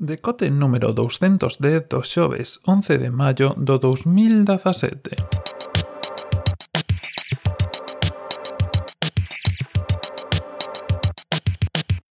[0.00, 5.12] Decote número 210 do xoves 11 de maio do 2017.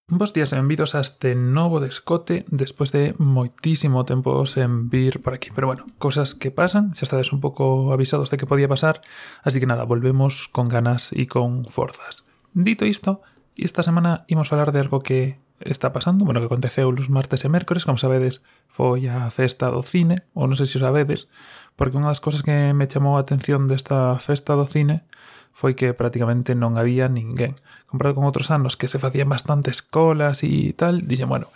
[0.04, 5.32] Bos días e benvidos a este novo descote despois de moitísimo tempo sen vir por
[5.32, 5.48] aquí.
[5.56, 9.00] Pero bueno, cosas que pasan, xa estades un pouco avisados de que podía pasar,
[9.40, 12.28] así que nada, volvemos con ganas e con forzas.
[12.52, 13.24] Dito isto,
[13.56, 17.48] esta semana imos falar de algo que está pasando, bueno, que aconteceu os martes e
[17.48, 21.26] mércores, como sabedes, foi a festa do cine, ou non sei se o sabedes,
[21.74, 25.06] porque unha das cousas que me chamou a atención desta festa do cine
[25.50, 27.58] foi que prácticamente non había ninguén.
[27.90, 31.50] Comparado con outros anos que se facían bastantes colas e tal, dixen, bueno,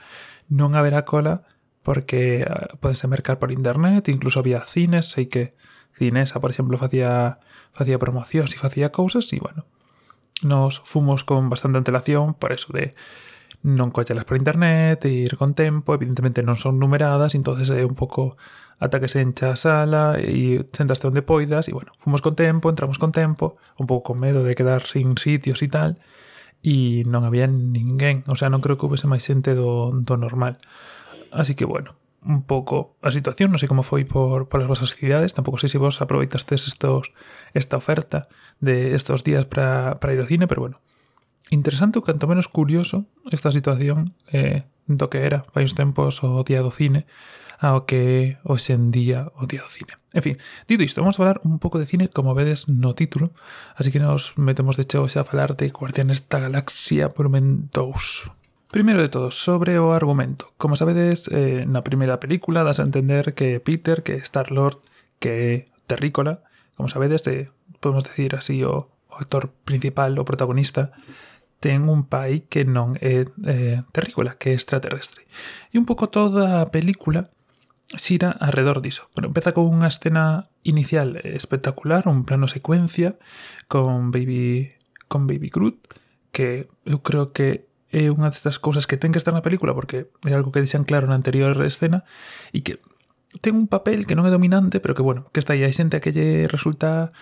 [0.51, 1.46] non haberá cola
[1.82, 5.55] porque ah, podense mercar por internet, incluso había cines, sei que
[5.93, 7.38] Cinesa, por exemplo, facía,
[7.77, 9.69] facía promocións e facía cousas, e bueno,
[10.41, 12.96] nos fomos con bastante antelación por eso de
[13.61, 18.41] non cochelas por internet, ir con tempo, evidentemente non son numeradas, entonces é un pouco
[18.83, 22.73] ata que se encha a sala e sentaste onde poidas, e bueno, fomos con tempo,
[22.73, 26.02] entramos con tempo, un pouco con medo de quedar sin sitios e tal,
[26.65, 30.59] e non había ninguén, o sea, non creo que houvese máis xente do, do normal.
[31.30, 34.95] Así que bueno, un pouco a situación, non sei como foi por, por as vosas
[34.95, 37.10] cidades, tampouco sei se vos aproveitastes estos,
[37.55, 38.30] esta oferta
[38.62, 40.79] de estos días para ir ao cine, pero bueno,
[41.53, 46.41] interesante ou canto menos curioso esta situación eh, do que era fai uns tempos o
[46.43, 47.05] día do cine
[47.63, 49.95] ao que hoxe en día o día do cine.
[50.11, 50.35] En fin,
[50.67, 53.30] dito isto, vamos a falar un pouco de cine como vedes no título,
[53.79, 58.43] así que nos metemos de cheo xa a falar de Guardianes da Galaxia volumen 2.
[58.73, 60.51] Primeiro de todo, sobre o argumento.
[60.57, 64.81] Como sabedes, eh, na primeira película das a entender que Peter, que Star-Lord,
[65.21, 66.43] que Terrícola,
[66.75, 70.91] como sabedes, eh, podemos decir así o, o actor principal, o protagonista,
[71.62, 75.22] ten un pai que non é eh, terrícola, que é extraterrestre.
[75.71, 77.31] E un pouco toda a película
[77.94, 79.06] xira alrededor diso.
[79.15, 83.15] Bueno, empeza con unha escena inicial espectacular, un plano secuencia
[83.71, 84.75] con Baby
[85.06, 85.78] con Baby Groot,
[86.34, 90.11] que eu creo que é unha destas cousas que ten que estar na película porque
[90.27, 92.03] é algo que dixan claro na anterior escena
[92.50, 92.83] e que
[93.39, 96.00] ten un papel que non é dominante, pero que bueno, que está aí hai xente
[96.00, 97.15] a que lle resulta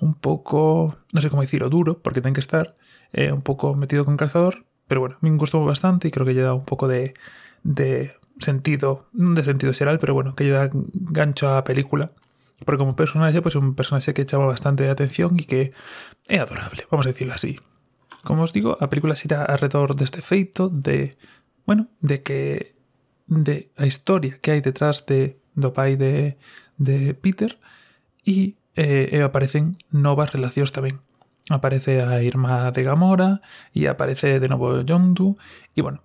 [0.00, 2.74] un pouco, non sei como dicirlo, duro, porque ten que estar,
[3.14, 6.44] eh, un pouco metido con calzador, pero bueno, me gustou bastante e creo que lle
[6.44, 7.14] dá un pouco de,
[7.62, 12.12] de sentido, de sentido xeral, pero bueno, que lle dá gancho á película.
[12.66, 15.72] Porque como personaxe, pois pues, un personaxe que chama bastante a atención e que
[16.28, 17.58] é adorable, vamos a decirlo así.
[18.26, 21.16] Como os digo, a película xira alrededor deste feito de,
[21.66, 22.74] bueno, de que
[23.30, 26.36] de a historia que hai detrás de do pai de,
[26.76, 27.56] de Peter
[28.26, 30.98] e e, e aparecen novas relacións tamén.
[31.50, 33.44] aparece a Irma de Gamora
[33.74, 35.36] e aparece de novo Yondu
[35.76, 36.00] e bueno,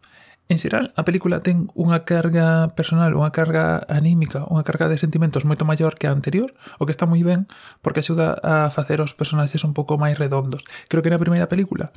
[0.49, 5.45] En xeral, a película ten unha carga personal, unha carga anímica, unha carga de sentimentos
[5.45, 7.45] moito maior que a anterior, o que está moi ben,
[7.85, 10.65] porque axuda a facer os personaxes un pouco máis redondos.
[10.89, 11.93] Creo que na primeira película,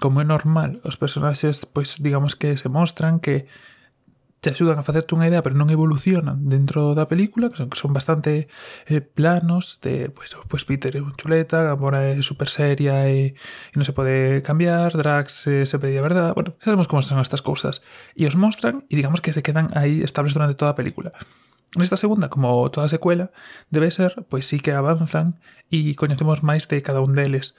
[0.00, 3.44] como é normal, os personaxes, pois, digamos que se mostran que
[4.40, 7.76] te axudan a facerte unha idea, pero non evolucionan dentro da película, que son, que
[7.76, 8.48] son bastante
[8.88, 13.04] eh, planos, de, pois, pues, oh, pues Peter é un chuleta, Gamora é super seria
[13.04, 17.20] e, e non se pode cambiar, Drax eh, se pedía verdad, bueno, sabemos como son
[17.20, 17.84] estas cousas.
[18.16, 21.12] E os mostran e digamos que se quedan aí estables durante toda a película.
[21.76, 23.30] Nesta segunda, como toda secuela,
[23.68, 27.54] debe ser, pois sí que avanzan e coñecemos máis de cada un deles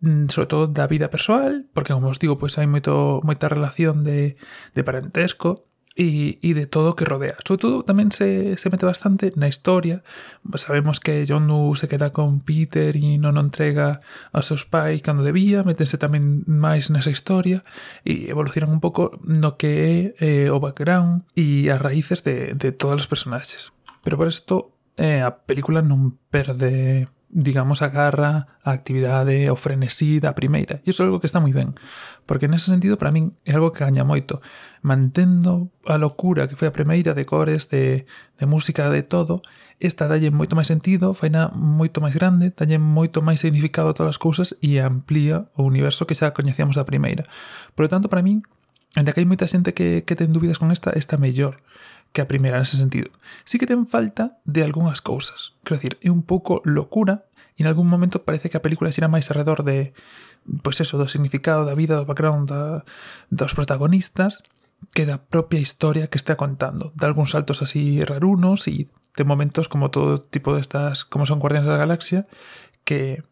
[0.00, 4.00] mm, sobre todo da vida persoal, porque como os digo, pois hai moito moita relación
[4.00, 4.40] de,
[4.72, 7.40] de parentesco, e, e de todo o que rodea.
[7.40, 10.04] Sobre todo tamén se, se mete bastante na historia.
[10.60, 15.00] Sabemos que John Doe se queda con Peter e non o entrega aos seus pais
[15.00, 17.64] cando debía, métense tamén máis nesa historia
[18.04, 22.70] e evolucionan un pouco no que é eh, o background e as raíces de, de
[22.76, 23.72] todos os personaxes.
[24.04, 30.32] Pero por isto eh, a película non perde digamos, agarra a actividade o frenesí da
[30.32, 30.78] primeira.
[30.86, 31.74] E iso é algo que está moi ben,
[32.24, 34.38] porque nese sentido para min é algo que gaña moito.
[34.86, 38.06] Mantendo a locura que foi a primeira de cores, de,
[38.38, 39.42] de música, de todo,
[39.82, 44.16] esta dalle moito máis sentido, faina moito máis grande, dalle moito máis significado a todas
[44.16, 47.26] as cousas e amplía o universo que xa coñecíamos da primeira.
[47.74, 48.46] Por lo tanto, para min,
[48.94, 51.58] ainda que hai moita xente que, que ten dúbidas con esta, esta mellor.
[51.58, 51.86] mellor
[52.16, 53.12] que a primeira nese sentido.
[53.44, 55.52] Sí que ten falta de algunhas cousas.
[55.60, 59.12] Quero dicir, é un pouco locura e en algún momento parece que a película xera
[59.12, 59.92] máis alrededor de
[60.64, 62.88] pois eso, do significado da vida, do background da,
[63.28, 64.40] dos protagonistas
[64.96, 66.96] que da propia historia que está contando.
[66.96, 71.68] De algúns saltos así rarunos e de momentos como todo tipo destas, como son Guardianes
[71.68, 72.24] da Galaxia,
[72.88, 73.28] que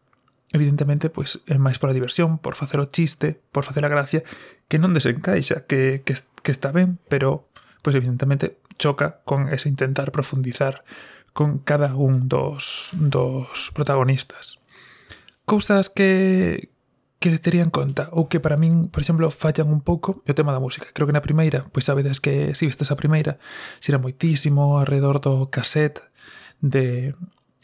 [0.53, 4.21] evidentemente pois é máis pola diversión, por facer o chiste, por facer a gracia,
[4.69, 7.49] que non desencaixa, que, que, que está ben, pero
[7.81, 10.83] pois evidentemente choca con ese intentar profundizar
[11.33, 14.57] con cada un dos, dos protagonistas.
[15.43, 16.69] Cousas que,
[17.19, 20.37] que tería en conta ou que para min, por exemplo, fallan un pouco é o
[20.37, 20.93] tema da música.
[20.93, 23.41] Creo que na primeira, pois sabedes que se si vistes a primeira,
[23.81, 26.05] xera moitísimo alrededor do cassette
[26.61, 27.17] de,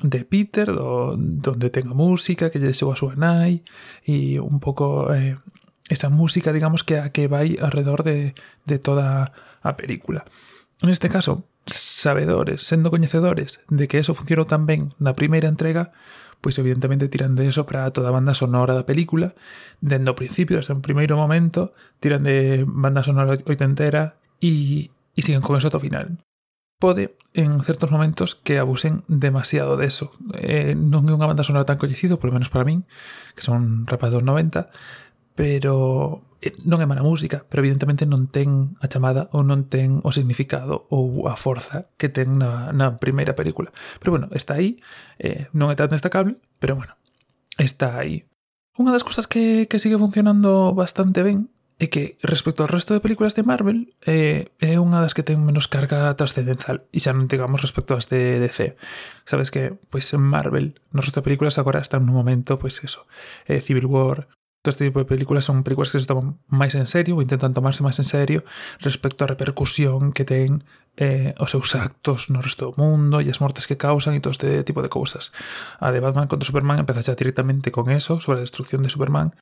[0.04, 3.62] de Peter, do, donde ten a música que lle deixou a súa nai
[4.04, 5.38] e un pouco eh,
[5.88, 8.34] esa música, digamos, que a que vai alrededor de,
[8.66, 9.32] de toda
[9.62, 10.26] a película
[10.90, 15.94] neste caso, sabedores, sendo coñecedores de que eso funcionou tan ben na primeira entrega,
[16.42, 19.38] pois evidentemente tiran de eso para toda a banda sonora da película,
[19.80, 21.70] dende o principio, desde o primeiro momento,
[22.02, 26.18] tiran de banda sonora oitentera e, e siguen con eso ata o final.
[26.82, 30.10] Pode, en certos momentos, que abusen demasiado de eso.
[30.34, 32.90] Eh, non é unha banda sonora tan coñecido, polo menos para min,
[33.38, 34.66] que son rapaz dos 90,
[35.42, 40.06] pero eh, non é mala música, pero evidentemente non ten a chamada ou non ten
[40.06, 43.74] o significado ou a forza que ten na, na primeira película.
[43.98, 44.78] Pero bueno, está aí,
[45.18, 46.94] eh, non é tan destacable, pero bueno,
[47.58, 48.30] está aí.
[48.78, 51.50] Unha das cousas que, que sigue funcionando bastante ben
[51.82, 55.42] é que respecto ao resto de películas de Marvel eh, é unha das que ten
[55.42, 58.78] menos carga trascendental e xa non digamos respecto ás de DC.
[59.26, 63.10] Sabes que, pois en Marvel, nos resto de películas agora están nun momento, pois eso,
[63.50, 64.30] eh, Civil War,
[64.62, 67.58] Todo este tipo de películas son películas que se toman máis en serio ou intentan
[67.58, 68.46] tomarse máis en serio
[68.78, 70.62] respecto á repercusión que ten
[71.02, 74.38] eh, os seus actos no resto do mundo e as mortes que causan e todo
[74.38, 75.34] este tipo de cousas.
[75.82, 79.34] A de Batman contra Superman empezaxe directamente con eso, sobre a destrucción de Superman,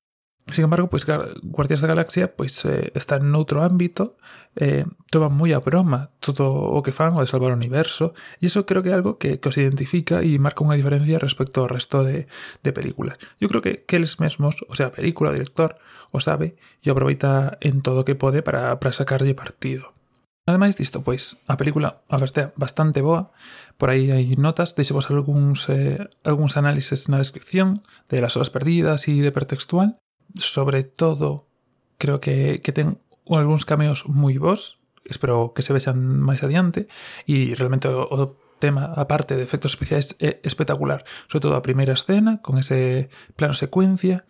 [0.51, 1.05] Sin embargo, pues
[1.43, 4.17] Guardias da Galaxia pues, eh, está en outro ámbito,
[4.57, 8.49] eh, toma moi a broma todo o que fan o de salvar o universo, e
[8.49, 11.69] iso creo que é algo que, que os identifica e marca unha diferencia respecto ao
[11.69, 12.25] resto de,
[12.65, 13.21] de películas.
[13.37, 15.77] Eu creo que, que eles mesmos, o sea, a película, o director,
[16.09, 19.93] o sabe e aproveita en todo o que pode para, para sacarlle partido.
[20.49, 23.29] Ademais disto, pois, a película a verdade bastante boa,
[23.77, 29.05] por aí hai notas, deixevos algúns, eh, algúns análises na descripción de las horas perdidas
[29.05, 30.01] e de hipertextual,
[30.35, 31.47] sobre todo,
[31.97, 36.89] creo que, que ten algúns cameos moi vos, espero que se vexan máis adiante,
[37.25, 41.07] e realmente o, o tema, aparte de efectos especiais, é espectacular.
[41.31, 43.09] Sobre todo a primeira escena, con ese
[43.39, 44.27] plano secuencia,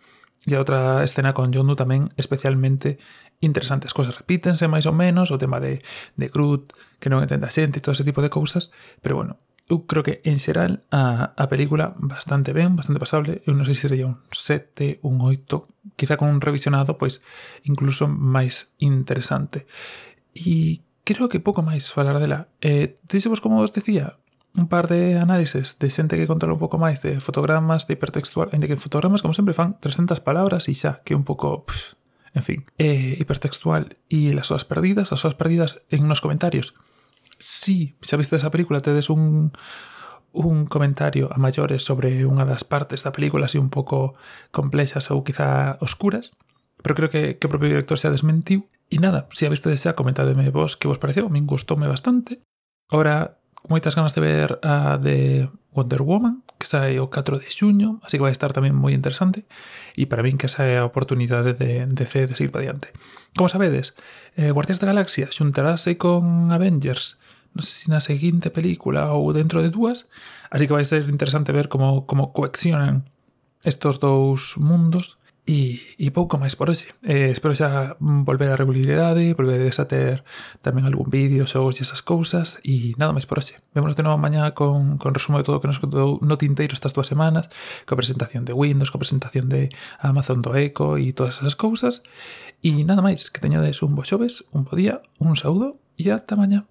[0.48, 2.96] e a outra escena con Yondu tamén especialmente
[3.44, 3.84] interesante.
[3.84, 5.84] As cousas repítense máis ou menos, o tema de,
[6.16, 8.72] de Groot, que non entende a xente e todo ese tipo de cousas,
[9.04, 9.36] pero bueno,
[9.70, 13.78] eu creo que en xeral a, a película bastante ben, bastante pasable, eu non sei
[13.78, 17.22] se sería un 7, un 8, quizá con un revisionado pois
[17.62, 19.70] incluso máis interesante.
[20.34, 22.50] E creo que pouco máis falar dela.
[22.58, 24.18] Eh, dixemos como vos decía,
[24.58, 28.50] un par de análises de xente que controla un pouco máis de fotogramas, de hipertextual,
[28.50, 31.62] ainda que fotogramas como sempre fan 300 palabras e xa, que un pouco...
[31.62, 31.94] Pff,
[32.34, 36.74] en fin, eh, hipertextual e as súas perdidas, as súas perdidas en nos comentarios
[37.40, 39.50] si sí, xa viste esa película, tedes un
[40.32, 44.14] un comentario a maiores sobre unha das partes da película así un pouco
[44.54, 46.30] complexas ou quizá oscuras,
[46.82, 48.70] pero creo que, que o propio director xa desmentiu.
[48.90, 52.46] E nada, se a viste xa, comentademe vos que vos pareceu, min gustoume bastante.
[52.94, 57.98] Ahora, moitas ganas de ver a de Wonder Woman, que sai o 4 de xuño,
[58.06, 59.46] así que vai estar tamén moi interesante,
[59.98, 62.94] e para min que esa é a oportunidade de, de, de seguir para diante.
[63.34, 63.98] Como sabedes,
[64.38, 67.18] eh, Guardias da Galaxia xuntarase con Avengers
[67.54, 70.06] non sei se na seguinte película ou dentro de dúas,
[70.50, 73.08] así que vai ser interesante ver como, como coexionan
[73.62, 76.94] estos dous mundos E, e pouco máis por hoxe.
[77.02, 80.22] Eh, espero xa volver a regularidade, volver a ter
[80.62, 83.58] tamén algún vídeo, xogos e esas cousas, e nada máis por hoxe.
[83.74, 86.76] Vémonos de novo mañá con, con resumo de todo o que nos contou no tinteiro
[86.76, 87.50] estas dúas semanas,
[87.82, 92.06] coa presentación de Windows, coa presentación de Amazon do Echo e todas esas cousas.
[92.62, 96.36] E nada máis, que teñades un bo xoves, un bo día, un saúdo e ata
[96.36, 96.68] mañá.